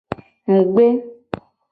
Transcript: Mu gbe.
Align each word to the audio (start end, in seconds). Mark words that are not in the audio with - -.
Mu 0.51 0.59
gbe. 0.73 0.85